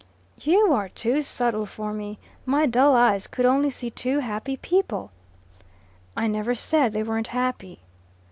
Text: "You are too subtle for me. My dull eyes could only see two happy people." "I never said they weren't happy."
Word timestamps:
"You 0.39 0.73
are 0.73 0.89
too 0.89 1.21
subtle 1.21 1.67
for 1.67 1.93
me. 1.93 2.17
My 2.43 2.65
dull 2.65 2.95
eyes 2.95 3.27
could 3.27 3.45
only 3.45 3.69
see 3.69 3.91
two 3.91 4.17
happy 4.17 4.57
people." 4.57 5.11
"I 6.17 6.25
never 6.25 6.55
said 6.55 6.91
they 6.93 7.03
weren't 7.03 7.27
happy." 7.27 7.81